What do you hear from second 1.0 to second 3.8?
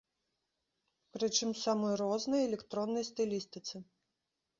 Прычым у самой рознай электроннай стылістыцы.